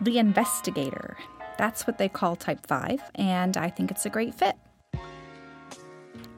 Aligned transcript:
the 0.00 0.18
investigator. 0.18 1.16
That's 1.58 1.86
what 1.86 1.98
they 1.98 2.08
call 2.08 2.36
type 2.36 2.66
5, 2.66 3.02
and 3.16 3.56
I 3.56 3.68
think 3.68 3.90
it's 3.90 4.06
a 4.06 4.10
great 4.10 4.34
fit. 4.34 4.56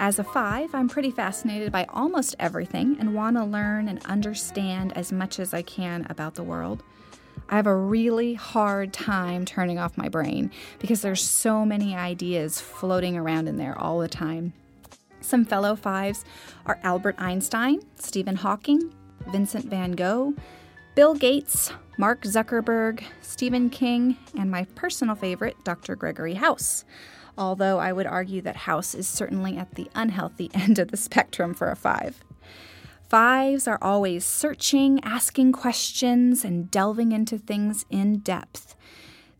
As 0.00 0.18
a 0.18 0.24
5, 0.24 0.74
I'm 0.74 0.88
pretty 0.88 1.12
fascinated 1.12 1.70
by 1.70 1.86
almost 1.88 2.34
everything 2.40 2.96
and 2.98 3.14
want 3.14 3.36
to 3.36 3.44
learn 3.44 3.86
and 3.86 4.04
understand 4.06 4.92
as 4.96 5.12
much 5.12 5.38
as 5.38 5.54
I 5.54 5.62
can 5.62 6.06
about 6.10 6.34
the 6.34 6.42
world. 6.42 6.82
I 7.48 7.56
have 7.56 7.68
a 7.68 7.76
really 7.76 8.34
hard 8.34 8.92
time 8.92 9.44
turning 9.44 9.78
off 9.78 9.96
my 9.96 10.08
brain 10.08 10.50
because 10.80 11.02
there's 11.02 11.22
so 11.22 11.64
many 11.64 11.94
ideas 11.94 12.60
floating 12.60 13.16
around 13.16 13.46
in 13.46 13.58
there 13.58 13.78
all 13.78 14.00
the 14.00 14.08
time. 14.08 14.54
Some 15.20 15.44
fellow 15.44 15.76
fives 15.76 16.24
are 16.66 16.80
Albert 16.82 17.14
Einstein, 17.18 17.80
Stephen 17.96 18.36
Hawking, 18.36 18.92
Vincent 19.28 19.66
van 19.66 19.92
Gogh, 19.92 20.34
Bill 20.94 21.14
Gates, 21.14 21.72
Mark 21.96 22.20
Zuckerberg, 22.24 23.02
Stephen 23.22 23.70
King, 23.70 24.18
and 24.38 24.50
my 24.50 24.64
personal 24.74 25.14
favorite, 25.14 25.56
Dr. 25.64 25.96
Gregory 25.96 26.34
House. 26.34 26.84
Although 27.38 27.78
I 27.78 27.94
would 27.94 28.04
argue 28.04 28.42
that 28.42 28.56
House 28.56 28.94
is 28.94 29.08
certainly 29.08 29.56
at 29.56 29.74
the 29.74 29.88
unhealthy 29.94 30.50
end 30.54 30.78
of 30.78 30.90
the 30.90 30.98
spectrum 30.98 31.54
for 31.54 31.70
a 31.70 31.76
five. 31.76 32.22
Fives 33.08 33.66
are 33.66 33.78
always 33.80 34.26
searching, 34.26 35.00
asking 35.02 35.52
questions, 35.52 36.44
and 36.44 36.70
delving 36.70 37.12
into 37.12 37.38
things 37.38 37.86
in 37.88 38.18
depth. 38.18 38.74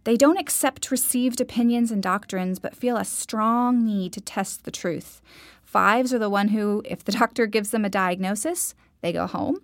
They 0.05 0.17
don't 0.17 0.39
accept 0.39 0.91
received 0.91 1.39
opinions 1.39 1.91
and 1.91 2.03
doctrines, 2.03 2.61
but 2.61 2.75
feel 2.75 2.97
a 2.97 3.05
strong 3.05 3.85
need 3.85 4.15
to 4.15 4.23
test 4.23 4.65
the 4.65 4.71
truth. 4.71 5.21
Fives 5.65 6.15
are 6.15 6.19
the 6.19 6.31
one 6.31 6.49
who, 6.49 6.83
if 6.87 7.05
the 7.05 7.13
doctor 7.21 7.47
gives 7.47 7.73
them 7.73 7.85
a 7.85 7.91
diagnosis, 7.91 8.75
they 9.03 9.13
go 9.13 9.27
home, 9.27 9.59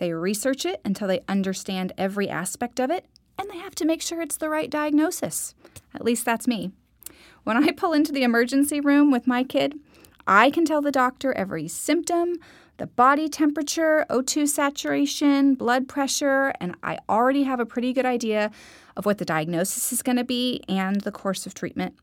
they 0.00 0.12
research 0.12 0.66
it 0.66 0.80
until 0.84 1.06
they 1.06 1.20
understand 1.28 1.92
every 1.96 2.28
aspect 2.28 2.80
of 2.80 2.90
it, 2.90 3.06
and 3.38 3.48
they 3.48 3.58
have 3.58 3.74
to 3.76 3.84
make 3.84 4.02
sure 4.02 4.20
it's 4.20 4.38
the 4.38 4.48
right 4.48 4.70
diagnosis. 4.70 5.54
At 5.94 6.04
least 6.04 6.24
that's 6.24 6.48
me. 6.48 6.72
When 7.44 7.56
I 7.56 7.70
pull 7.70 7.92
into 7.92 8.10
the 8.10 8.22
emergency 8.22 8.80
room 8.80 9.10
with 9.12 9.26
my 9.26 9.44
kid, 9.44 9.78
I 10.26 10.50
can 10.50 10.64
tell 10.64 10.82
the 10.82 10.90
doctor 10.90 11.32
every 11.34 11.68
symptom, 11.68 12.36
the 12.78 12.86
body 12.86 13.28
temperature, 13.28 14.06
O2 14.08 14.48
saturation, 14.48 15.54
blood 15.54 15.86
pressure, 15.86 16.54
and 16.60 16.76
I 16.82 16.98
already 17.08 17.42
have 17.42 17.60
a 17.60 17.66
pretty 17.66 17.92
good 17.92 18.06
idea 18.06 18.50
of 18.96 19.04
what 19.04 19.18
the 19.18 19.24
diagnosis 19.24 19.92
is 19.92 20.02
going 20.02 20.16
to 20.16 20.24
be 20.24 20.62
and 20.66 21.02
the 21.02 21.12
course 21.12 21.46
of 21.46 21.52
treatment. 21.52 21.94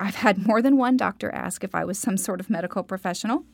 I've 0.00 0.16
had 0.16 0.46
more 0.46 0.60
than 0.60 0.76
one 0.76 0.96
doctor 0.96 1.30
ask 1.30 1.62
if 1.62 1.74
I 1.74 1.84
was 1.84 1.98
some 1.98 2.16
sort 2.16 2.40
of 2.40 2.50
medical 2.50 2.82
professional. 2.82 3.44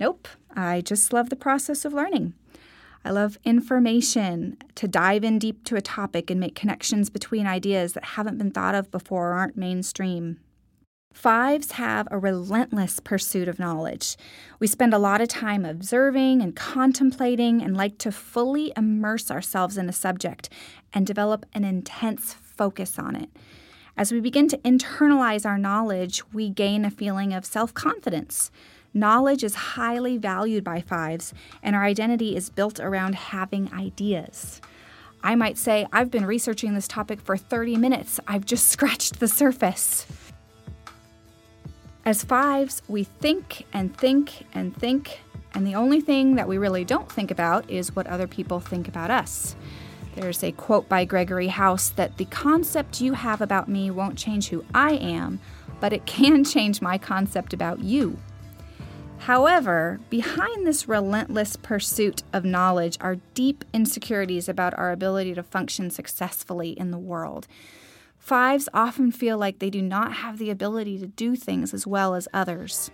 Nope, 0.00 0.28
I 0.56 0.80
just 0.80 1.12
love 1.12 1.28
the 1.28 1.36
process 1.36 1.84
of 1.84 1.92
learning. 1.92 2.32
I 3.04 3.10
love 3.10 3.38
information, 3.44 4.56
to 4.74 4.88
dive 4.88 5.24
in 5.24 5.38
deep 5.38 5.64
to 5.64 5.76
a 5.76 5.80
topic 5.80 6.30
and 6.30 6.40
make 6.40 6.54
connections 6.54 7.10
between 7.10 7.46
ideas 7.46 7.92
that 7.94 8.04
haven't 8.04 8.38
been 8.38 8.50
thought 8.50 8.74
of 8.74 8.90
before 8.90 9.30
or 9.30 9.34
aren't 9.34 9.56
mainstream. 9.56 10.40
Fives 11.12 11.72
have 11.72 12.06
a 12.10 12.18
relentless 12.18 13.00
pursuit 13.00 13.48
of 13.48 13.58
knowledge. 13.58 14.16
We 14.60 14.66
spend 14.66 14.94
a 14.94 14.98
lot 14.98 15.20
of 15.20 15.28
time 15.28 15.64
observing 15.64 16.42
and 16.42 16.54
contemplating 16.54 17.62
and 17.62 17.76
like 17.76 17.98
to 17.98 18.12
fully 18.12 18.72
immerse 18.76 19.30
ourselves 19.30 19.76
in 19.76 19.88
a 19.88 19.92
subject 19.92 20.48
and 20.92 21.06
develop 21.06 21.46
an 21.54 21.64
intense 21.64 22.34
focus 22.34 22.98
on 22.98 23.16
it. 23.16 23.30
As 23.96 24.12
we 24.12 24.20
begin 24.20 24.46
to 24.48 24.58
internalize 24.58 25.44
our 25.44 25.58
knowledge, 25.58 26.22
we 26.32 26.50
gain 26.50 26.84
a 26.84 26.90
feeling 26.90 27.32
of 27.32 27.44
self 27.44 27.74
confidence. 27.74 28.52
Knowledge 28.94 29.44
is 29.44 29.54
highly 29.54 30.16
valued 30.16 30.64
by 30.64 30.80
fives, 30.80 31.34
and 31.62 31.76
our 31.76 31.84
identity 31.84 32.34
is 32.34 32.50
built 32.50 32.80
around 32.80 33.14
having 33.14 33.72
ideas. 33.72 34.60
I 35.22 35.34
might 35.34 35.58
say, 35.58 35.86
I've 35.92 36.10
been 36.10 36.24
researching 36.24 36.74
this 36.74 36.88
topic 36.88 37.20
for 37.20 37.36
30 37.36 37.76
minutes, 37.76 38.18
I've 38.26 38.46
just 38.46 38.66
scratched 38.70 39.20
the 39.20 39.28
surface. 39.28 40.06
As 42.04 42.24
fives, 42.24 42.80
we 42.88 43.04
think 43.04 43.66
and 43.72 43.94
think 43.94 44.46
and 44.54 44.74
think, 44.74 45.20
and 45.52 45.66
the 45.66 45.74
only 45.74 46.00
thing 46.00 46.36
that 46.36 46.48
we 46.48 46.56
really 46.56 46.84
don't 46.84 47.10
think 47.10 47.30
about 47.30 47.68
is 47.68 47.94
what 47.94 48.06
other 48.06 48.26
people 48.26 48.60
think 48.60 48.88
about 48.88 49.10
us. 49.10 49.54
There's 50.14 50.42
a 50.42 50.52
quote 50.52 50.88
by 50.88 51.04
Gregory 51.04 51.48
House 51.48 51.90
that 51.90 52.16
the 52.16 52.24
concept 52.24 53.00
you 53.00 53.12
have 53.12 53.40
about 53.40 53.68
me 53.68 53.90
won't 53.90 54.18
change 54.18 54.48
who 54.48 54.64
I 54.74 54.92
am, 54.92 55.38
but 55.80 55.92
it 55.92 56.06
can 56.06 56.44
change 56.54 56.80
my 56.80 56.96
concept 56.96 57.52
about 57.52 57.80
you. 57.80 58.18
However, 59.28 60.00
behind 60.08 60.66
this 60.66 60.88
relentless 60.88 61.54
pursuit 61.56 62.22
of 62.32 62.46
knowledge 62.46 62.96
are 63.02 63.16
deep 63.34 63.62
insecurities 63.74 64.48
about 64.48 64.72
our 64.78 64.90
ability 64.90 65.34
to 65.34 65.42
function 65.42 65.90
successfully 65.90 66.70
in 66.70 66.92
the 66.92 66.98
world. 66.98 67.46
Fives 68.18 68.70
often 68.72 69.12
feel 69.12 69.36
like 69.36 69.58
they 69.58 69.68
do 69.68 69.82
not 69.82 70.14
have 70.14 70.38
the 70.38 70.48
ability 70.48 70.96
to 71.00 71.08
do 71.08 71.36
things 71.36 71.74
as 71.74 71.86
well 71.86 72.14
as 72.14 72.26
others. 72.32 72.90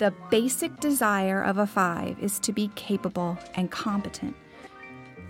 The 0.00 0.12
basic 0.28 0.80
desire 0.80 1.40
of 1.40 1.58
a 1.58 1.66
five 1.68 2.18
is 2.18 2.40
to 2.40 2.52
be 2.52 2.72
capable 2.74 3.38
and 3.54 3.70
competent. 3.70 4.34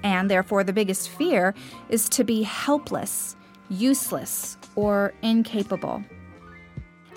And 0.05 0.31
therefore, 0.31 0.65
the 0.65 0.73
biggest 0.73 1.11
fear 1.11 1.55
is 1.91 2.09
to 2.09 2.25
be 2.25 2.45
helpless, 2.45 3.37
useless, 3.69 4.57
or 4.75 5.13
incapable. 5.21 6.03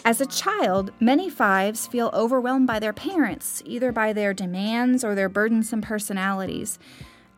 As 0.05 0.21
a 0.21 0.25
child, 0.25 0.91
many 0.99 1.29
fives 1.29 1.85
feel 1.85 2.09
overwhelmed 2.13 2.67
by 2.67 2.79
their 2.79 2.93
parents, 2.93 3.61
either 3.65 3.91
by 3.91 4.13
their 4.13 4.33
demands 4.33 5.03
or 5.03 5.13
their 5.13 5.29
burdensome 5.29 5.81
personalities. 5.81 6.79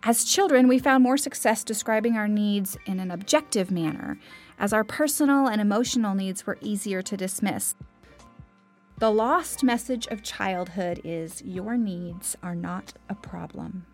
As 0.04 0.24
children, 0.24 0.68
we 0.68 0.80
found 0.80 1.04
more 1.04 1.18
success 1.18 1.64
describing 1.64 2.16
our 2.16 2.28
needs 2.28 2.78
in 2.86 3.00
an 3.00 3.12
objective 3.12 3.72
manner, 3.72 4.20
as 4.58 4.74
our 4.74 4.84
personal 4.84 5.48
and 5.48 5.60
emotional 5.60 6.16
needs 6.16 6.46
were 6.46 6.58
easier 6.62 7.02
to 7.02 7.18
dismiss. 7.18 7.76
The 9.00 9.12
lost 9.12 9.64
message 9.64 10.06
of 10.08 10.22
childhood 10.22 11.02
is 11.04 11.42
your 11.42 11.76
needs 11.78 12.38
are 12.44 12.56
not 12.56 12.94
a 13.10 13.16
problem. 13.16 13.86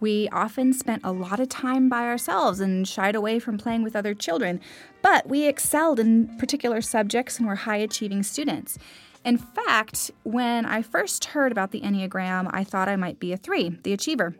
We 0.00 0.28
often 0.30 0.72
spent 0.72 1.02
a 1.04 1.12
lot 1.12 1.40
of 1.40 1.48
time 1.48 1.88
by 1.88 2.04
ourselves 2.04 2.60
and 2.60 2.86
shied 2.86 3.14
away 3.14 3.38
from 3.38 3.58
playing 3.58 3.82
with 3.82 3.96
other 3.96 4.14
children, 4.14 4.60
but 5.02 5.28
we 5.28 5.46
excelled 5.46 5.98
in 5.98 6.36
particular 6.38 6.80
subjects 6.80 7.38
and 7.38 7.48
were 7.48 7.56
high 7.56 7.78
achieving 7.78 8.22
students. 8.22 8.78
In 9.24 9.38
fact, 9.38 10.10
when 10.22 10.64
I 10.64 10.82
first 10.82 11.26
heard 11.26 11.50
about 11.50 11.72
the 11.72 11.80
Enneagram, 11.80 12.48
I 12.52 12.62
thought 12.64 12.88
I 12.88 12.96
might 12.96 13.18
be 13.18 13.32
a 13.32 13.36
three, 13.36 13.70
the 13.82 13.92
achiever 13.92 14.34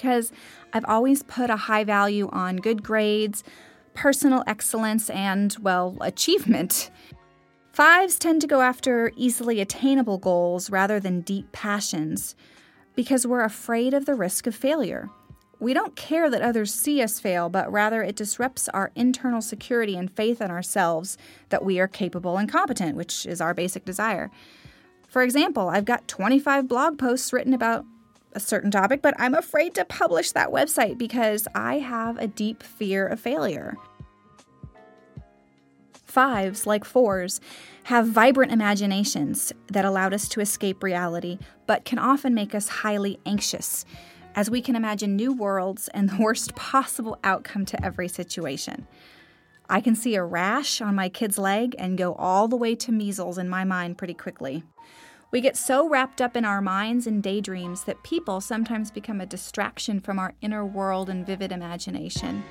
because 0.00 0.32
I've 0.72 0.84
always 0.86 1.22
put 1.22 1.50
a 1.50 1.56
high 1.56 1.84
value 1.84 2.28
on 2.32 2.56
good 2.56 2.82
grades, 2.82 3.44
personal 3.92 4.42
excellence, 4.46 5.10
and, 5.10 5.54
well, 5.60 5.96
achievement. 6.00 6.90
Fives 7.72 8.18
tend 8.18 8.40
to 8.40 8.46
go 8.46 8.62
after 8.62 9.12
easily 9.16 9.60
attainable 9.60 10.18
goals 10.18 10.70
rather 10.70 10.98
than 10.98 11.20
deep 11.20 11.52
passions 11.52 12.34
because 12.94 13.26
we're 13.26 13.44
afraid 13.44 13.94
of 13.94 14.06
the 14.06 14.14
risk 14.14 14.46
of 14.46 14.54
failure. 14.54 15.08
We 15.58 15.74
don't 15.74 15.94
care 15.94 16.30
that 16.30 16.40
others 16.40 16.72
see 16.72 17.02
us 17.02 17.20
fail, 17.20 17.50
but 17.50 17.70
rather 17.70 18.02
it 18.02 18.16
disrupts 18.16 18.68
our 18.70 18.92
internal 18.94 19.42
security 19.42 19.96
and 19.96 20.10
faith 20.10 20.40
in 20.40 20.50
ourselves 20.50 21.18
that 21.50 21.64
we 21.64 21.78
are 21.78 21.88
capable 21.88 22.38
and 22.38 22.50
competent, 22.50 22.96
which 22.96 23.26
is 23.26 23.40
our 23.42 23.52
basic 23.52 23.84
desire. 23.84 24.30
For 25.06 25.22
example, 25.22 25.68
I've 25.68 25.84
got 25.84 26.08
25 26.08 26.66
blog 26.66 26.98
posts 26.98 27.32
written 27.32 27.52
about 27.52 27.84
a 28.32 28.40
certain 28.40 28.70
topic, 28.70 29.02
but 29.02 29.14
I'm 29.18 29.34
afraid 29.34 29.74
to 29.74 29.84
publish 29.84 30.32
that 30.32 30.50
website 30.50 30.96
because 30.96 31.46
I 31.54 31.78
have 31.80 32.16
a 32.18 32.26
deep 32.26 32.62
fear 32.62 33.06
of 33.06 33.20
failure. 33.20 33.76
Fives, 36.10 36.66
like 36.66 36.84
fours, 36.84 37.40
have 37.84 38.08
vibrant 38.08 38.50
imaginations 38.50 39.52
that 39.68 39.84
allowed 39.84 40.12
us 40.12 40.28
to 40.30 40.40
escape 40.40 40.82
reality, 40.82 41.38
but 41.66 41.84
can 41.84 42.00
often 42.00 42.34
make 42.34 42.52
us 42.52 42.66
highly 42.68 43.20
anxious, 43.24 43.84
as 44.34 44.50
we 44.50 44.60
can 44.60 44.74
imagine 44.74 45.14
new 45.14 45.32
worlds 45.32 45.86
and 45.94 46.08
the 46.08 46.20
worst 46.20 46.56
possible 46.56 47.16
outcome 47.22 47.64
to 47.64 47.84
every 47.84 48.08
situation. 48.08 48.88
I 49.68 49.80
can 49.80 49.94
see 49.94 50.16
a 50.16 50.24
rash 50.24 50.80
on 50.80 50.96
my 50.96 51.08
kid's 51.08 51.38
leg 51.38 51.76
and 51.78 51.96
go 51.96 52.14
all 52.14 52.48
the 52.48 52.56
way 52.56 52.74
to 52.74 52.90
measles 52.90 53.38
in 53.38 53.48
my 53.48 53.62
mind 53.62 53.96
pretty 53.96 54.14
quickly. 54.14 54.64
We 55.30 55.40
get 55.40 55.56
so 55.56 55.88
wrapped 55.88 56.20
up 56.20 56.36
in 56.36 56.44
our 56.44 56.60
minds 56.60 57.06
and 57.06 57.22
daydreams 57.22 57.84
that 57.84 58.02
people 58.02 58.40
sometimes 58.40 58.90
become 58.90 59.20
a 59.20 59.26
distraction 59.26 60.00
from 60.00 60.18
our 60.18 60.34
inner 60.40 60.66
world 60.66 61.08
and 61.08 61.24
vivid 61.24 61.52
imagination. 61.52 62.42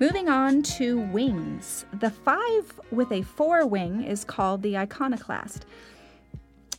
Moving 0.00 0.28
on 0.28 0.62
to 0.62 1.00
wings. 1.00 1.84
The 1.92 2.10
five 2.10 2.80
with 2.92 3.10
a 3.10 3.22
four 3.22 3.66
wing 3.66 4.04
is 4.04 4.22
called 4.22 4.62
the 4.62 4.76
iconoclast. 4.76 5.66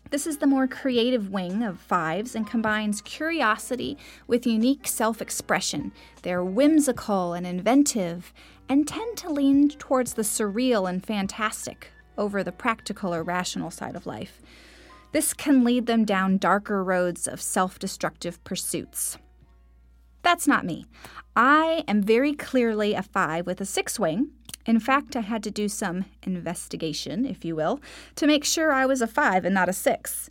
This 0.10 0.26
is 0.26 0.38
the 0.38 0.48
more 0.48 0.68
creative 0.68 1.30
wing 1.30 1.62
of 1.62 1.82
fives 1.82 2.34
and 2.34 2.48
combines 2.48 3.02
curiosity 3.02 3.98
with 4.26 4.48
unique 4.48 4.88
self 4.88 5.22
expression. 5.22 5.92
They're 6.22 6.46
whimsical 6.46 7.34
and 7.34 7.46
inventive 7.46 8.34
and 8.70 8.88
tend 8.88 9.18
to 9.18 9.30
lean 9.30 9.68
towards 9.68 10.14
the 10.14 10.22
surreal 10.22 10.90
and 10.90 11.06
fantastic 11.06 11.92
over 12.18 12.42
the 12.42 12.54
practical 12.54 13.14
or 13.14 13.22
rational 13.22 13.70
side 13.70 13.98
of 13.98 14.08
life. 14.08 14.42
This 15.12 15.34
can 15.34 15.66
lead 15.66 15.88
them 15.88 16.06
down 16.06 16.38
darker 16.38 16.82
roads 16.86 17.28
of 17.28 17.42
self 17.42 17.80
destructive 17.80 18.42
pursuits. 18.46 19.18
That's 20.22 20.48
not 20.48 20.66
me. 20.66 20.86
I 21.36 21.84
am 21.88 22.02
very 22.02 22.34
clearly 22.34 22.94
a 22.94 23.04
five 23.04 23.46
with 23.46 23.62
a 23.62 23.66
six 23.66 24.00
wing. 24.00 24.32
In 24.66 24.80
fact, 24.80 25.16
I 25.16 25.22
had 25.22 25.42
to 25.44 25.52
do 25.52 25.68
some 25.70 26.06
investigation, 26.24 27.26
if 27.26 27.44
you 27.46 27.56
will, 27.56 27.80
to 28.16 28.28
make 28.28 28.44
sure 28.44 28.72
I 28.72 28.86
was 28.86 29.02
a 29.02 29.08
five 29.08 29.46
and 29.46 29.56
not 29.56 29.70
a 29.70 29.74
six. 29.74 30.30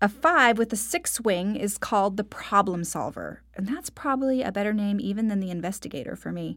A 0.00 0.08
five 0.08 0.58
with 0.58 0.72
a 0.72 0.76
six 0.76 1.20
wing 1.20 1.56
is 1.56 1.76
called 1.76 2.16
the 2.16 2.24
problem 2.24 2.84
solver, 2.84 3.42
and 3.56 3.66
that's 3.66 3.90
probably 3.90 4.42
a 4.42 4.52
better 4.52 4.72
name 4.72 5.00
even 5.00 5.26
than 5.26 5.40
the 5.40 5.50
investigator 5.50 6.14
for 6.14 6.30
me. 6.30 6.56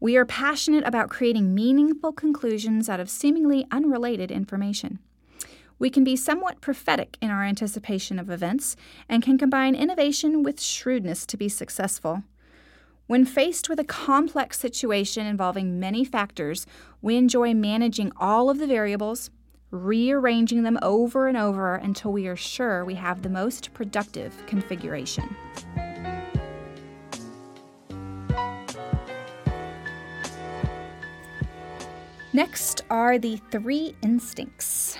We 0.00 0.18
are 0.18 0.26
passionate 0.26 0.86
about 0.86 1.08
creating 1.08 1.54
meaningful 1.54 2.12
conclusions 2.12 2.90
out 2.90 3.00
of 3.00 3.08
seemingly 3.08 3.66
unrelated 3.70 4.30
information. 4.30 4.98
We 5.78 5.90
can 5.90 6.04
be 6.04 6.16
somewhat 6.16 6.60
prophetic 6.60 7.18
in 7.20 7.30
our 7.30 7.42
anticipation 7.42 8.18
of 8.18 8.30
events 8.30 8.76
and 9.08 9.22
can 9.22 9.38
combine 9.38 9.74
innovation 9.74 10.42
with 10.42 10.60
shrewdness 10.60 11.26
to 11.26 11.36
be 11.36 11.48
successful. 11.48 12.22
When 13.06 13.26
faced 13.26 13.68
with 13.68 13.78
a 13.78 13.84
complex 13.84 14.58
situation 14.58 15.26
involving 15.26 15.78
many 15.78 16.04
factors, 16.04 16.66
we 17.02 17.16
enjoy 17.16 17.52
managing 17.52 18.12
all 18.16 18.48
of 18.48 18.58
the 18.58 18.66
variables, 18.66 19.30
rearranging 19.70 20.62
them 20.62 20.78
over 20.80 21.26
and 21.26 21.36
over 21.36 21.74
until 21.74 22.12
we 22.12 22.26
are 22.28 22.36
sure 22.36 22.84
we 22.84 22.94
have 22.94 23.22
the 23.22 23.28
most 23.28 23.74
productive 23.74 24.32
configuration. 24.46 25.36
Next 32.32 32.84
are 32.90 33.18
the 33.18 33.36
three 33.50 33.94
instincts. 34.02 34.98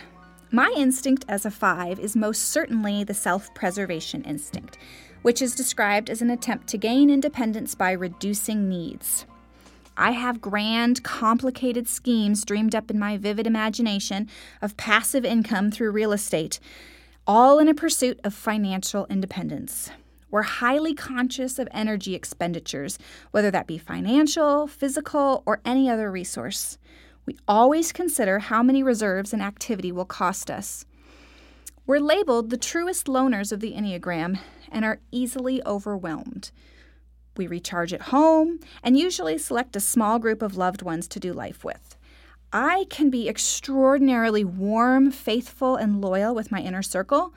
My 0.55 0.73
instinct 0.77 1.25
as 1.29 1.45
a 1.45 1.51
five 1.51 1.99
is 1.99 2.15
most 2.15 2.51
certainly 2.51 3.03
the 3.03 3.12
self 3.12 3.53
preservation 3.55 4.23
instinct, 4.23 4.79
which 5.23 5.43
is 5.43 5.53
described 5.56 6.09
as 6.09 6.23
an 6.23 6.31
attempt 6.31 6.69
to 6.69 6.79
gain 6.79 7.11
independence 7.11 7.75
by 7.75 7.91
reducing 7.91 8.69
needs. 8.69 9.27
I 9.97 10.12
have 10.12 10.41
grand, 10.41 11.03
complicated 11.03 11.89
schemes 11.89 12.45
dreamed 12.45 12.73
up 12.73 12.89
in 12.89 13.01
my 13.01 13.17
vivid 13.17 13.49
imagination 13.49 14.29
of 14.62 14.77
passive 14.77 15.25
income 15.25 15.73
through 15.73 15.91
real 15.91 16.12
estate, 16.12 16.61
all 17.27 17.59
in 17.59 17.67
a 17.67 17.75
pursuit 17.75 18.21
of 18.23 18.33
financial 18.33 19.06
independence. 19.11 19.91
We're 20.31 20.43
highly 20.43 20.95
conscious 20.95 21.59
of 21.59 21.67
energy 21.73 22.15
expenditures, 22.15 22.97
whether 23.33 23.51
that 23.51 23.67
be 23.67 23.77
financial, 23.77 24.69
physical, 24.69 25.43
or 25.47 25.61
any 25.65 25.91
other 25.91 26.12
resource. 26.12 26.79
We 27.26 27.37
always 27.49 27.93
consider 27.93 28.38
how 28.38 28.62
many 28.62 28.82
reserves 28.82 29.32
an 29.32 29.41
activity 29.41 29.91
will 29.91 30.05
cost 30.05 30.50
us. 30.50 30.85
We're 31.87 32.00
labeled 32.00 32.50
the 32.50 32.56
truest 32.56 33.06
loners 33.06 33.53
of 33.53 33.61
the 33.61 33.73
Enneagram 33.73 34.38
and 34.71 34.85
are 34.85 35.00
easily 35.11 35.62
overwhelmed. 35.67 36.50
We 37.37 37.47
recharge 37.47 37.93
at 37.93 38.03
home 38.03 38.61
and 38.82 38.97
usually 38.97 39.38
select 39.38 39.76
a 39.76 39.81
small 39.81 40.19
group 40.19 40.43
of 40.43 40.56
loved 40.56 40.82
ones 40.82 41.09
to 41.09 41.21
do 41.21 41.32
life 41.32 41.65
with. 41.65 41.97
I 42.53 42.87
can 42.91 43.11
be 43.11 43.29
extraordinarily 43.29 44.44
warm, 44.44 45.11
faithful, 45.11 45.77
and 45.77 46.00
loyal 46.00 46.35
with 46.35 46.53
my 46.53 46.61
inner 46.61 46.82
circle, 46.82 47.35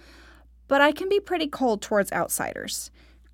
but 0.67 0.81
I 0.81 0.91
can 0.91 1.09
be 1.09 1.19
pretty 1.19 1.47
cold 1.47 1.81
towards 1.81 2.11
outsiders. 2.11 2.91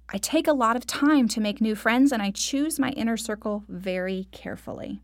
I 0.09 0.17
take 0.17 0.47
a 0.47 0.53
lot 0.53 0.75
of 0.75 0.87
time 0.87 1.27
to 1.29 1.41
make 1.41 1.59
new 1.59 1.75
friends 1.75 2.11
and 2.11 2.21
I 2.21 2.31
choose 2.31 2.79
my 2.79 2.91
inner 2.91 3.17
circle 3.17 3.63
very 3.67 4.27
carefully. 4.31 5.01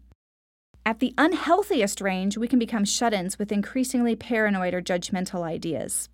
At 0.89 0.97
the 0.97 1.13
unhealthiest 1.19 2.01
range, 2.01 2.36
we 2.36 2.47
can 2.47 2.57
become 2.57 2.83
shut 2.83 3.13
ins 3.13 3.38
with 3.38 3.51
increasingly 3.51 4.15
paranoid 4.15 4.74
or 4.74 4.81
judgmental 4.81 5.44
ideas. 5.44 6.09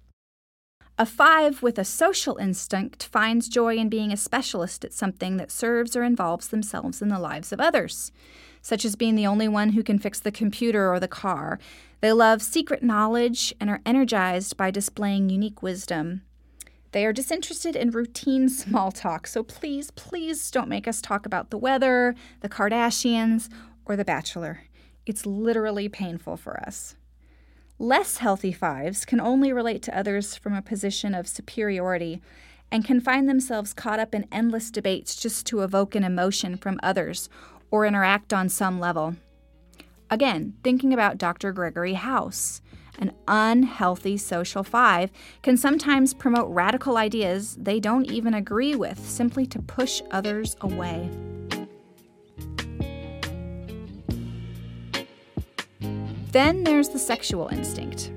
A 1.00 1.06
five 1.06 1.64
with 1.64 1.80
a 1.80 1.86
social 1.86 2.36
instinct 2.36 3.06
finds 3.06 3.48
joy 3.48 3.78
in 3.78 3.88
being 3.88 4.12
a 4.12 4.18
specialist 4.18 4.84
at 4.84 4.92
something 4.92 5.38
that 5.38 5.50
serves 5.50 5.96
or 5.96 6.04
involves 6.04 6.50
themselves 6.50 7.02
in 7.02 7.08
the 7.08 7.20
lives 7.20 7.54
of 7.54 7.62
others, 7.62 8.12
such 8.62 8.84
as 8.84 8.98
being 8.98 9.16
the 9.16 9.26
only 9.26 9.48
one 9.48 9.70
who 9.70 9.82
can 9.82 9.98
fix 9.98 10.20
the 10.20 10.30
computer 10.30 10.92
or 10.92 11.00
the 11.00 11.08
car. 11.08 11.58
They 12.02 12.12
love 12.12 12.42
secret 12.42 12.84
knowledge 12.84 13.56
and 13.62 13.70
are 13.70 13.82
energized 13.86 14.58
by 14.58 14.72
displaying 14.72 15.30
unique 15.30 15.64
wisdom. 15.64 16.24
They 16.92 17.06
are 17.06 17.14
disinterested 17.14 17.78
in 17.78 17.92
routine 17.92 18.50
small 18.50 18.92
talk, 18.92 19.26
so 19.26 19.42
please, 19.42 19.92
please 19.92 20.52
don't 20.52 20.68
make 20.68 20.86
us 20.86 21.02
talk 21.02 21.26
about 21.26 21.50
the 21.50 21.58
weather, 21.58 22.14
the 22.42 22.50
Kardashians, 22.50 23.48
or 23.86 23.96
The 23.96 24.06
Bachelor. 24.06 24.62
It's 25.06 25.26
literally 25.26 25.88
painful 25.88 26.38
for 26.38 26.60
us. 26.60 26.96
Less 27.78 28.18
healthy 28.18 28.52
fives 28.52 29.06
can 29.06 29.20
only 29.20 29.52
relate 29.52 29.82
to 29.84 29.98
others 29.98 30.36
from 30.36 30.54
a 30.54 30.62
position 30.62 31.14
of 31.14 31.28
superiority 31.28 32.22
and 32.72 32.86
can 32.86 33.00
find 33.00 33.28
themselves 33.28 33.74
caught 33.74 34.00
up 34.00 34.16
in 34.16 34.28
endless 34.32 34.72
debates 34.72 35.16
just 35.16 35.46
to 35.48 35.62
evoke 35.62 35.94
an 35.96 36.04
emotion 36.04 36.58
from 36.58 36.80
others 36.82 37.30
or 37.70 37.86
interact 37.86 38.34
on 38.34 38.50
some 38.50 38.80
level. 38.80 39.16
Again, 40.10 40.54
thinking 40.64 40.94
about 40.94 41.18
Dr. 41.18 41.52
Gregory 41.52 41.94
House, 41.94 42.62
an 42.98 43.12
unhealthy 43.28 44.18
social 44.18 44.64
five 44.64 45.12
can 45.42 45.58
sometimes 45.58 46.14
promote 46.14 46.50
radical 46.50 46.98
ideas 46.98 47.58
they 47.60 47.80
don't 47.80 48.10
even 48.10 48.34
agree 48.34 48.76
with 48.76 49.00
simply 49.00 49.46
to 49.48 49.62
push 49.62 50.02
others 50.12 50.56
away. 50.62 51.10
Then 56.36 56.66
there's 56.66 56.90
the 56.90 57.00
sexual 57.00 57.48
instinct. 57.48 58.12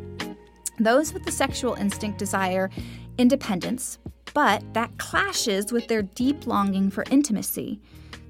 Those 0.81 1.15
with 1.15 1.25
the 1.25 1.31
sexual 1.31 1.75
instinct 1.75 2.19
desire 2.19 2.69
independence, 3.17 4.01
but 4.35 4.65
that 4.75 4.99
clashes 4.99 5.71
with 5.71 5.87
their 5.87 6.03
deep 6.03 6.45
longing 6.45 6.91
for 6.91 7.05
intimacy. 7.13 7.81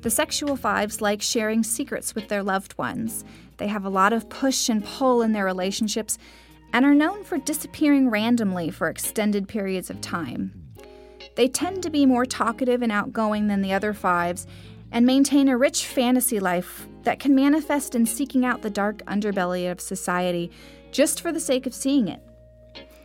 The 0.03 0.11
sexual 0.11 0.57
fives 0.57 1.01
like 1.01 1.23
sharing 1.23 1.63
secrets 1.63 2.15
with 2.15 2.29
their 2.29 2.43
loved 2.43 2.77
ones. 2.77 3.25
They 3.57 3.69
have 3.69 3.87
a 3.87 3.89
lot 3.89 4.13
of 4.13 4.29
push 4.29 4.69
and 4.69 4.85
pull 4.85 5.23
in 5.23 5.33
their 5.33 5.47
relationships 5.47 6.19
and 6.75 6.85
are 6.85 6.95
known 6.95 7.25
for 7.25 7.39
disappearing 7.39 8.11
randomly 8.11 8.69
for 8.69 8.91
extended 8.91 9.49
periods 9.49 9.89
of 9.89 10.03
time. 10.03 10.53
They 11.35 11.49
tend 11.49 11.83
to 11.85 11.89
be 11.89 12.05
more 12.05 12.27
talkative 12.27 12.83
and 12.83 12.93
outgoing 12.93 13.47
than 13.47 13.63
the 13.63 13.73
other 13.73 13.95
fives 13.95 14.47
and 14.93 15.07
maintain 15.07 15.49
a 15.49 15.57
rich 15.57 15.87
fantasy 15.87 16.41
life 16.41 16.87
that 17.09 17.19
can 17.21 17.35
manifest 17.35 17.95
in 17.95 18.05
seeking 18.05 18.45
out 18.45 18.61
the 18.61 18.69
dark 18.69 18.99
underbelly 19.07 19.73
of 19.73 19.81
society 19.81 20.51
just 20.93 21.23
for 21.23 21.33
the 21.33 21.41
sake 21.41 21.65
of 21.65 21.73
seeing 21.73 22.07
it. 22.07 22.21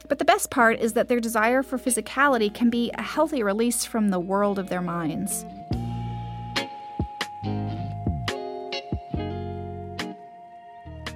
But 0.10 0.20
the 0.20 0.26
best 0.26 0.52
part 0.52 0.82
is 0.82 0.92
that 0.92 1.08
their 1.08 1.22
desire 1.22 1.64
for 1.64 1.78
physicality 1.78 2.54
can 2.54 2.70
be 2.70 2.92
a 2.96 3.02
healthy 3.02 3.44
release 3.44 3.86
from 3.86 4.10
the 4.10 4.20
world 4.20 4.60
of 4.60 4.68
their 4.68 4.82
minds. 4.82 5.46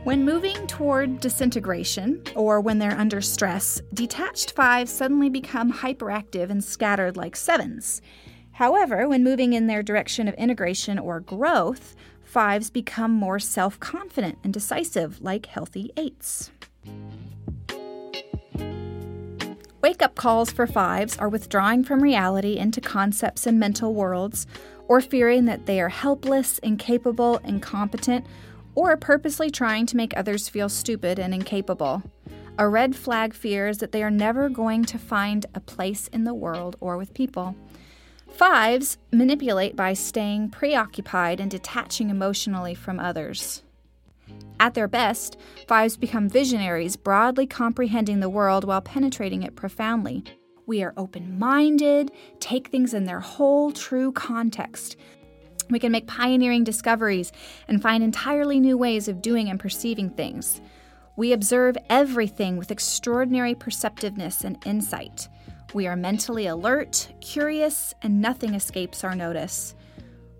When 0.06 0.24
moving 0.24 0.66
toward 0.68 1.20
disintegration, 1.20 2.24
or 2.36 2.62
when 2.62 2.80
they're 2.80 2.98
under 2.98 3.20
stress, 3.20 3.82
detached 3.94 4.54
fives 4.54 4.94
suddenly 4.94 5.30
become 5.30 5.74
hyperactive 5.74 6.50
and 6.50 6.64
scattered 6.64 7.18
like 7.18 7.36
sevens. 7.36 8.02
However, 8.54 9.10
when 9.10 9.26
moving 9.26 9.52
in 9.52 9.68
their 9.68 9.84
direction 9.84 10.30
of 10.30 10.36
integration 10.36 10.98
or 10.98 11.20
growth, 11.20 11.98
fives 12.28 12.70
become 12.70 13.12
more 13.12 13.40
self 13.40 13.80
confident 13.80 14.38
and 14.44 14.54
decisive, 14.54 15.22
like 15.22 15.46
healthy 15.46 15.92
eights. 15.98 16.52
Wake 19.82 20.02
up 20.02 20.16
calls 20.16 20.52
for 20.52 20.68
fives 20.68 21.18
are 21.18 21.30
withdrawing 21.30 21.84
from 21.84 22.04
reality 22.04 22.58
into 22.58 22.82
concepts 22.82 23.48
and 23.48 23.60
mental 23.60 23.94
worlds, 23.94 24.46
or 24.88 25.00
fearing 25.00 25.46
that 25.46 25.66
they 25.66 25.80
are 25.80 25.90
helpless, 25.90 26.58
incapable, 26.60 27.38
incompetent, 27.46 28.26
or 28.76 28.96
purposely 28.98 29.50
trying 29.50 29.86
to 29.86 29.96
make 29.96 30.16
others 30.16 30.50
feel 30.50 30.68
stupid 30.68 31.20
and 31.20 31.34
incapable. 31.34 32.04
A 32.60 32.68
red 32.68 32.96
flag 32.96 33.34
fear 33.34 33.68
is 33.68 33.78
that 33.78 33.92
they 33.92 34.04
are 34.04 34.12
never 34.12 34.50
going 34.50 34.84
to 34.86 34.98
find 34.98 35.46
a 35.56 35.60
place 35.60 36.08
in 36.10 36.24
the 36.24 36.34
world 36.34 36.76
or 36.80 36.98
with 36.98 37.14
people. 37.14 37.56
Fives 38.38 39.00
manipulate 39.12 39.76
by 39.76 39.94
staying 39.94 40.52
preoccupied 40.52 41.40
and 41.40 41.50
detaching 41.50 42.12
emotionally 42.12 42.76
from 42.76 43.00
others. 43.00 43.64
At 44.60 44.76
their 44.76 44.88
best, 44.88 45.38
fives 45.68 45.98
become 45.98 46.30
visionaries, 46.30 46.98
broadly 46.98 47.48
comprehending 47.48 48.20
the 48.20 48.30
world 48.30 48.64
while 48.64 48.82
penetrating 48.82 49.42
it 49.42 49.56
profoundly. 49.56 50.24
We 50.68 50.84
are 50.84 50.94
open 50.98 51.40
minded, 51.40 52.12
take 52.40 52.68
things 52.68 52.94
in 52.94 53.06
their 53.06 53.22
whole 53.22 53.72
true 53.72 54.12
context. 54.12 54.98
We 55.72 55.80
can 55.80 55.92
make 55.92 56.06
pioneering 56.06 56.64
discoveries 56.64 57.32
and 57.68 57.82
find 57.82 58.04
entirely 58.04 58.60
new 58.60 58.78
ways 58.78 59.08
of 59.08 59.24
doing 59.24 59.50
and 59.50 59.60
perceiving 59.60 60.12
things. 60.12 60.62
We 61.16 61.34
observe 61.34 61.76
everything 61.90 62.58
with 62.58 62.70
extraordinary 62.70 63.56
perceptiveness 63.56 64.44
and 64.44 64.64
insight. 64.64 65.28
We 65.74 65.86
are 65.86 65.98
mentally 65.98 66.48
alert, 66.48 67.10
curious, 67.20 67.94
and 68.02 68.22
nothing 68.22 68.54
escapes 68.54 69.04
our 69.04 69.16
notice. 69.16 69.76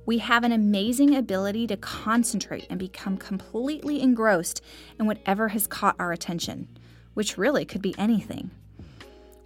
We 0.06 0.20
have 0.20 0.46
an 0.46 0.54
amazing 0.54 1.16
ability 1.16 1.68
to 1.68 1.76
concentrate 1.76 2.66
and 2.70 2.80
become 2.80 3.18
completely 3.18 4.02
engrossed 4.02 4.62
in 4.98 5.06
whatever 5.06 5.50
has 5.50 5.68
caught 5.68 5.98
our 6.00 6.14
attention, 6.14 6.70
which 7.14 7.38
really 7.38 7.66
could 7.66 7.82
be 7.82 7.94
anything. 7.98 8.52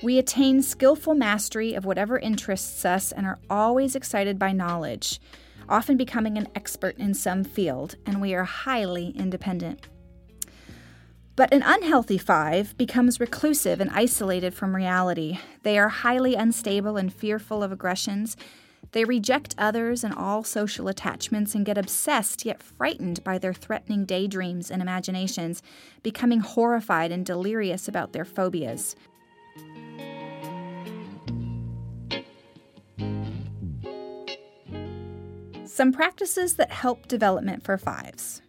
We 0.04 0.20
attain 0.20 0.62
skillful 0.62 1.16
mastery 1.16 1.74
of 1.74 1.84
whatever 1.86 2.20
interests 2.20 2.86
us 2.86 3.12
and 3.12 3.26
are 3.26 3.40
always 3.50 3.96
excited 3.96 4.38
by 4.38 4.52
knowledge, 4.52 5.20
often 5.68 5.98
becoming 5.98 6.38
an 6.38 6.48
expert 6.54 6.98
in 7.00 7.16
some 7.16 7.44
field, 7.44 7.96
and 8.06 8.22
we 8.22 8.36
are 8.36 8.44
highly 8.44 9.10
independent. 9.18 9.88
But 11.36 11.54
an 11.54 11.64
unhealthy 11.66 12.18
five 12.18 12.78
becomes 12.78 13.20
reclusive 13.20 13.80
and 13.80 13.90
isolated 13.92 14.54
from 14.54 14.76
reality. 14.76 15.40
They 15.64 15.80
are 15.80 15.90
highly 15.90 16.36
unstable 16.36 16.98
and 16.98 17.12
fearful 17.12 17.64
of 17.64 17.72
aggressions. 17.72 18.36
They 18.92 19.06
reject 19.06 19.56
others 19.58 20.04
and 20.04 20.14
all 20.14 20.44
social 20.44 20.90
attachments 20.90 21.56
and 21.56 21.66
get 21.66 21.78
obsessed 21.78 22.46
yet 22.46 22.62
frightened 22.62 23.24
by 23.24 23.38
their 23.38 23.54
threatening 23.54 24.04
daydreams 24.04 24.70
and 24.70 24.82
imaginations, 24.82 25.64
becoming 26.04 26.42
horrified 26.42 27.12
and 27.12 27.26
delirious 27.26 27.88
about 27.88 28.12
their 28.12 28.26
phobias. 28.26 28.96
Some 35.66 35.94
practices 35.94 36.56
that 36.56 36.72
help 36.72 37.08
development 37.08 37.64
for 37.64 37.78
fives. 37.78 38.42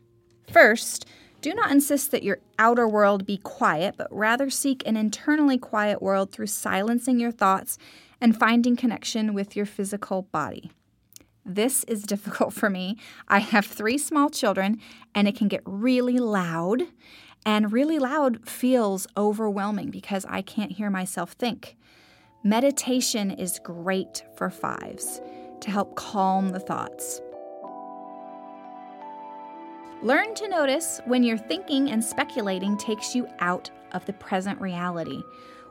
First, 0.51 1.07
do 1.43 1.53
not 1.55 1.73
insist 1.73 2.13
that 2.13 2.23
your 2.23 2.39
outer 2.59 2.89
world 2.89 3.27
be 3.27 3.37
quiet, 3.37 3.97
but 3.99 4.07
rather 4.11 4.49
seek 4.49 4.87
an 4.87 4.97
internally 4.97 5.59
quiet 5.59 6.01
world 6.01 6.31
through 6.31 6.47
silencing 6.47 7.19
your 7.19 7.33
thoughts 7.33 7.77
and 8.21 8.39
finding 8.39 8.77
connection 8.77 9.35
with 9.35 9.57
your 9.57 9.67
physical 9.67 10.23
body. 10.23 10.71
This 11.45 11.83
is 11.85 12.03
difficult 12.15 12.55
for 12.55 12.71
me. 12.71 12.97
I 13.27 13.41
have 13.41 13.67
three 13.67 13.99
small 13.99 14.31
children, 14.31 14.81
and 15.15 15.27
it 15.27 15.37
can 15.37 15.49
get 15.49 15.63
really 15.67 16.19
loud. 16.19 16.85
And 17.45 17.73
really 17.73 17.99
loud 17.99 18.49
feels 18.49 19.09
overwhelming 19.17 19.91
because 19.91 20.25
I 20.29 20.43
can't 20.43 20.71
hear 20.71 20.91
myself 20.91 21.33
think. 21.33 21.77
Meditation 22.45 23.33
is 23.33 23.59
great 23.59 24.23
for 24.37 24.49
fives 24.49 25.21
to 25.61 25.71
help 25.73 25.97
calm 25.97 26.51
the 26.51 26.61
thoughts. 26.61 27.21
Learn 30.03 30.35
to 30.35 30.49
notice 30.49 31.01
when 31.05 31.23
your 31.23 31.39
thinking 31.39 31.93
and 31.93 32.03
speculating 32.03 32.77
takes 32.77 33.15
you 33.15 33.29
out 33.39 33.71
of 33.93 34.05
the 34.05 34.13
present 34.15 34.61
reality. 34.61 35.23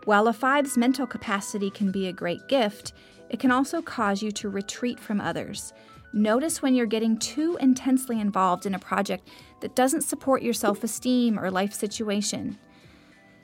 While 0.05 0.29
a 0.29 0.33
five's 0.33 0.77
mental 0.77 1.05
capacity 1.05 1.69
can 1.69 1.91
be 1.91 2.07
a 2.07 2.13
great 2.13 2.47
gift, 2.47 2.93
it 3.29 3.41
can 3.41 3.51
also 3.51 3.81
cause 3.81 4.21
you 4.21 4.31
to 4.31 4.47
retreat 4.47 5.01
from 5.01 5.19
others. 5.19 5.73
Notice 6.13 6.61
when 6.61 6.75
you're 6.75 6.85
getting 6.85 7.17
too 7.17 7.57
intensely 7.59 8.21
involved 8.21 8.65
in 8.65 8.73
a 8.73 8.79
project 8.79 9.27
that 9.59 9.75
doesn't 9.75 10.03
support 10.03 10.41
your 10.41 10.53
self 10.53 10.81
esteem 10.81 11.37
or 11.37 11.51
life 11.51 11.73
situation. 11.73 12.57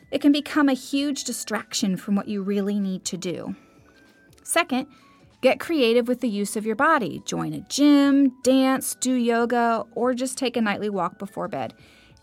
It 0.09 0.21
can 0.21 0.31
become 0.31 0.69
a 0.69 0.73
huge 0.73 1.25
distraction 1.25 1.97
from 1.97 2.15
what 2.15 2.29
you 2.29 2.41
really 2.41 2.79
need 2.79 3.03
to 3.05 3.17
do. 3.17 3.57
Second, 4.41 4.87
Get 5.41 5.59
creative 5.59 6.07
with 6.07 6.21
the 6.21 6.29
use 6.29 6.55
of 6.55 6.65
your 6.65 6.75
body. 6.75 7.21
Join 7.25 7.53
a 7.53 7.61
gym, 7.69 8.33
dance, 8.41 8.95
do 8.95 9.13
yoga, 9.13 9.83
or 9.91 10.15
just 10.15 10.35
take 10.37 10.57
a 10.57 10.61
nightly 10.61 10.89
walk 10.89 11.19
before 11.19 11.47
bed. 11.47 11.75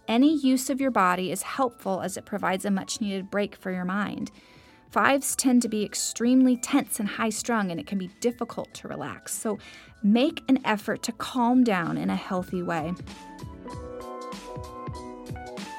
Any 0.09 0.37
use 0.37 0.69
of 0.69 0.81
your 0.81 0.91
body 0.91 1.31
is 1.31 1.43
helpful 1.43 2.03
as 2.03 2.17
it 2.17 2.27
provides 2.27 2.65
a 2.65 2.71
much 2.71 3.01
needed 3.01 3.31
break 3.31 3.55
for 3.55 3.71
your 3.71 3.85
mind. 3.85 4.33
Fives 4.91 5.37
tend 5.37 5.63
to 5.63 5.69
be 5.69 5.85
extremely 5.85 6.57
tense 6.57 6.99
and 6.99 7.09
high 7.09 7.31
strung, 7.31 7.71
and 7.71 7.79
it 7.79 7.87
can 7.87 7.99
be 7.99 8.11
difficult 8.21 8.75
to 8.75 8.89
relax. 8.89 9.33
So 9.33 9.59
make 10.03 10.43
an 10.49 10.59
effort 10.65 11.03
to 11.05 11.13
calm 11.13 11.63
down 11.65 11.97
in 11.97 12.11
a 12.11 12.17
healthy 12.17 12.63
way. 12.63 12.95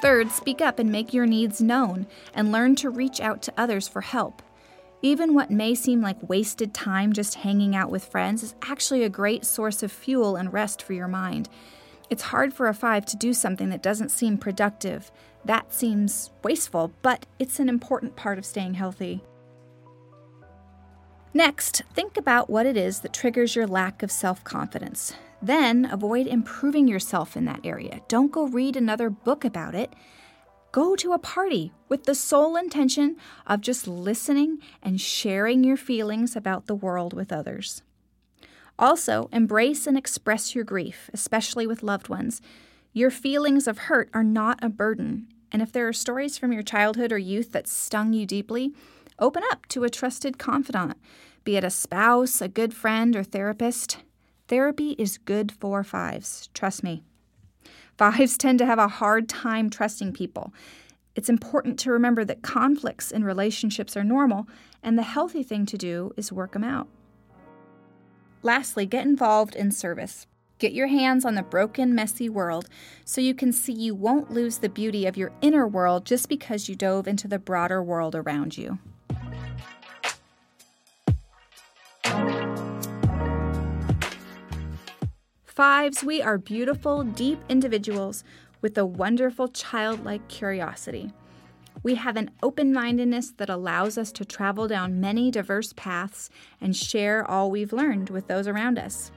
Third, 0.02 0.30
speak 0.30 0.60
up 0.60 0.78
and 0.78 0.90
make 0.90 1.12
your 1.12 1.26
needs 1.26 1.60
known, 1.60 2.06
and 2.34 2.50
learn 2.50 2.76
to 2.76 2.90
reach 2.90 3.20
out 3.20 3.42
to 3.42 3.52
others 3.56 3.88
for 3.88 4.00
help. 4.00 4.42
Even 5.06 5.34
what 5.34 5.52
may 5.52 5.72
seem 5.76 6.02
like 6.02 6.28
wasted 6.28 6.74
time 6.74 7.12
just 7.12 7.36
hanging 7.36 7.76
out 7.76 7.92
with 7.92 8.04
friends 8.04 8.42
is 8.42 8.56
actually 8.62 9.04
a 9.04 9.08
great 9.08 9.44
source 9.44 9.84
of 9.84 9.92
fuel 9.92 10.34
and 10.34 10.52
rest 10.52 10.82
for 10.82 10.94
your 10.94 11.06
mind. 11.06 11.48
It's 12.10 12.24
hard 12.24 12.52
for 12.52 12.66
a 12.66 12.74
five 12.74 13.06
to 13.06 13.16
do 13.16 13.32
something 13.32 13.68
that 13.68 13.84
doesn't 13.84 14.10
seem 14.10 14.36
productive. 14.36 15.12
That 15.44 15.72
seems 15.72 16.32
wasteful, 16.42 16.92
but 17.02 17.24
it's 17.38 17.60
an 17.60 17.68
important 17.68 18.16
part 18.16 18.36
of 18.36 18.44
staying 18.44 18.74
healthy. 18.74 19.22
Next, 21.32 21.82
think 21.94 22.16
about 22.16 22.50
what 22.50 22.66
it 22.66 22.76
is 22.76 22.98
that 23.02 23.12
triggers 23.12 23.54
your 23.54 23.68
lack 23.68 24.02
of 24.02 24.10
self 24.10 24.42
confidence. 24.42 25.12
Then 25.40 25.84
avoid 25.84 26.26
improving 26.26 26.88
yourself 26.88 27.36
in 27.36 27.44
that 27.44 27.60
area. 27.62 28.00
Don't 28.08 28.32
go 28.32 28.48
read 28.48 28.74
another 28.74 29.08
book 29.08 29.44
about 29.44 29.76
it 29.76 29.92
go 30.76 30.94
to 30.94 31.14
a 31.14 31.18
party 31.18 31.72
with 31.88 32.04
the 32.04 32.14
sole 32.14 32.54
intention 32.54 33.16
of 33.46 33.62
just 33.62 33.88
listening 33.88 34.58
and 34.82 35.00
sharing 35.00 35.64
your 35.64 35.78
feelings 35.78 36.36
about 36.36 36.66
the 36.66 36.74
world 36.74 37.14
with 37.14 37.32
others. 37.32 37.82
Also, 38.78 39.30
embrace 39.32 39.86
and 39.86 39.96
express 39.96 40.54
your 40.54 40.64
grief, 40.64 41.08
especially 41.14 41.66
with 41.66 41.82
loved 41.82 42.10
ones. 42.10 42.42
Your 42.92 43.10
feelings 43.10 43.66
of 43.66 43.78
hurt 43.88 44.10
are 44.12 44.22
not 44.22 44.62
a 44.62 44.68
burden, 44.68 45.28
and 45.50 45.62
if 45.62 45.72
there 45.72 45.88
are 45.88 45.94
stories 45.94 46.36
from 46.36 46.52
your 46.52 46.62
childhood 46.62 47.10
or 47.10 47.16
youth 47.16 47.52
that 47.52 47.66
stung 47.66 48.12
you 48.12 48.26
deeply, 48.26 48.74
open 49.18 49.42
up 49.50 49.64
to 49.68 49.84
a 49.84 49.88
trusted 49.88 50.36
confidant, 50.38 50.98
be 51.42 51.56
it 51.56 51.64
a 51.64 51.70
spouse, 51.70 52.42
a 52.42 52.48
good 52.48 52.74
friend, 52.74 53.16
or 53.16 53.24
therapist. 53.24 54.00
Therapy 54.46 54.90
is 54.98 55.16
good 55.16 55.52
for 55.52 55.82
fives, 55.82 56.50
trust 56.52 56.82
me. 56.82 57.02
Fives 57.96 58.36
tend 58.36 58.58
to 58.58 58.66
have 58.66 58.78
a 58.78 58.88
hard 58.88 59.28
time 59.28 59.70
trusting 59.70 60.12
people. 60.12 60.52
It's 61.14 61.30
important 61.30 61.78
to 61.80 61.90
remember 61.90 62.24
that 62.26 62.42
conflicts 62.42 63.10
in 63.10 63.24
relationships 63.24 63.96
are 63.96 64.04
normal, 64.04 64.46
and 64.82 64.98
the 64.98 65.02
healthy 65.02 65.42
thing 65.42 65.64
to 65.66 65.78
do 65.78 66.12
is 66.16 66.30
work 66.30 66.52
them 66.52 66.64
out. 66.64 66.88
Lastly, 68.42 68.84
get 68.84 69.06
involved 69.06 69.56
in 69.56 69.72
service. 69.72 70.26
Get 70.58 70.72
your 70.72 70.86
hands 70.86 71.24
on 71.24 71.34
the 71.34 71.42
broken, 71.42 71.94
messy 71.94 72.28
world 72.28 72.68
so 73.04 73.20
you 73.20 73.34
can 73.34 73.52
see 73.52 73.72
you 73.72 73.94
won't 73.94 74.30
lose 74.30 74.58
the 74.58 74.68
beauty 74.68 75.06
of 75.06 75.16
your 75.16 75.32
inner 75.40 75.66
world 75.66 76.04
just 76.06 76.28
because 76.28 76.68
you 76.68 76.74
dove 76.74 77.06
into 77.08 77.28
the 77.28 77.38
broader 77.38 77.82
world 77.82 78.14
around 78.14 78.56
you. 78.56 78.78
Fives, 85.56 86.04
we 86.04 86.20
are 86.20 86.36
beautiful, 86.36 87.02
deep 87.02 87.40
individuals 87.48 88.24
with 88.60 88.76
a 88.76 88.84
wonderful 88.84 89.48
childlike 89.48 90.28
curiosity. 90.28 91.14
We 91.82 91.94
have 91.94 92.18
an 92.18 92.30
open 92.42 92.74
mindedness 92.74 93.30
that 93.38 93.48
allows 93.48 93.96
us 93.96 94.12
to 94.12 94.26
travel 94.26 94.68
down 94.68 95.00
many 95.00 95.30
diverse 95.30 95.72
paths 95.72 96.28
and 96.60 96.76
share 96.76 97.24
all 97.26 97.50
we've 97.50 97.72
learned 97.72 98.10
with 98.10 98.26
those 98.26 98.46
around 98.46 98.78
us. 98.78 99.10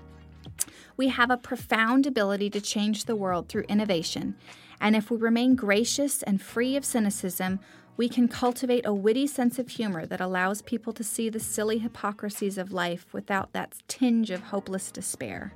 We 0.96 1.10
have 1.10 1.30
a 1.30 1.36
profound 1.36 2.08
ability 2.08 2.52
to 2.52 2.62
change 2.62 3.04
the 3.04 3.18
world 3.18 3.50
through 3.50 3.64
innovation, 3.64 4.36
and 4.80 4.96
if 4.96 5.12
we 5.12 5.18
remain 5.18 5.56
gracious 5.56 6.24
and 6.24 6.42
free 6.42 6.78
of 6.78 6.86
cynicism, 6.86 7.60
we 7.98 8.08
can 8.08 8.30
cultivate 8.30 8.86
a 8.86 8.94
witty 8.94 9.28
sense 9.28 9.60
of 9.60 9.68
humor 9.68 10.06
that 10.06 10.22
allows 10.22 10.62
people 10.62 10.94
to 10.94 11.04
see 11.04 11.28
the 11.28 11.42
silly 11.42 11.80
hypocrisies 11.80 12.58
of 12.58 12.72
life 12.72 13.08
without 13.12 13.52
that 13.52 13.76
tinge 13.90 14.32
of 14.32 14.44
hopeless 14.44 14.90
despair. 14.90 15.52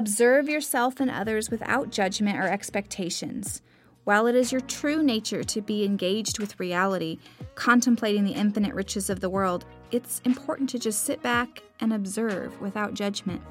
Observe 0.00 0.48
yourself 0.48 0.98
and 0.98 1.10
others 1.10 1.50
without 1.50 1.90
judgment 1.90 2.38
or 2.38 2.48
expectations. 2.48 3.60
While 4.04 4.26
it 4.26 4.34
is 4.34 4.50
your 4.50 4.62
true 4.62 5.02
nature 5.02 5.44
to 5.44 5.60
be 5.60 5.84
engaged 5.84 6.38
with 6.38 6.58
reality, 6.58 7.18
contemplating 7.54 8.24
the 8.24 8.32
infinite 8.32 8.72
riches 8.72 9.10
of 9.10 9.20
the 9.20 9.28
world, 9.28 9.66
it's 9.90 10.22
important 10.24 10.70
to 10.70 10.78
just 10.78 11.04
sit 11.04 11.20
back 11.22 11.62
and 11.80 11.92
observe 11.92 12.58
without 12.62 12.94
judgment. 12.94 13.42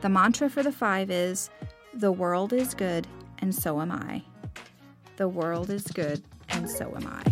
The 0.00 0.08
mantra 0.08 0.50
for 0.50 0.64
the 0.64 0.72
five 0.72 1.12
is 1.12 1.48
The 1.94 2.10
world 2.10 2.52
is 2.52 2.74
good, 2.74 3.06
and 3.38 3.54
so 3.54 3.80
am 3.80 3.92
I. 3.92 4.24
The 5.14 5.28
world 5.28 5.70
is 5.70 5.84
good, 5.84 6.24
and 6.48 6.68
so 6.68 6.92
am 6.96 7.06
I. 7.06 7.31